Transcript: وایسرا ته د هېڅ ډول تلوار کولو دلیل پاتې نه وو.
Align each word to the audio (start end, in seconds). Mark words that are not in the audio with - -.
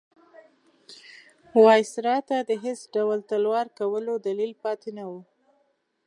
وایسرا 1.63 2.17
ته 2.27 2.37
د 2.49 2.51
هېڅ 2.63 2.79
ډول 2.95 3.19
تلوار 3.29 3.67
کولو 3.79 4.13
دلیل 4.27 4.51
پاتې 4.63 4.89
نه 4.97 5.03
وو. 5.09 5.19